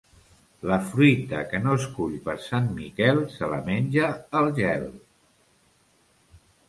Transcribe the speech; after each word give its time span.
La 0.69 0.77
fruita 0.85 1.41
que 1.51 1.59
no 1.65 1.75
es 1.81 1.85
cull 1.97 2.15
per 2.29 2.35
Sant 2.45 2.69
Miquel 2.79 3.21
se 3.37 3.51
la 3.55 3.61
menja 3.71 4.09
el 4.41 4.51
gel. 4.63 4.89